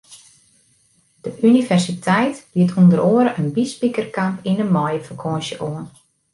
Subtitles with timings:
[1.25, 5.85] De universiteit biedt ûnder oare in byspikerkamp yn de maaiefakânsje oan.